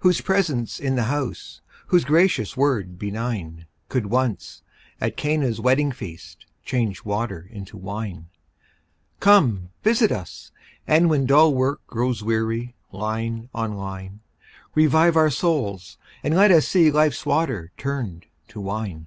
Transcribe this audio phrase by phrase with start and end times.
[0.00, 4.60] whose presence in the house, Whose gracious word benign, Could once,
[5.00, 8.28] at Cana's wedding feast, Change water into wine;
[9.20, 10.52] Come, visit us!
[10.86, 14.20] and when dull work Grows weary, line on line,
[14.74, 19.06] Revive our souls, and let us see Life's water turned to wine.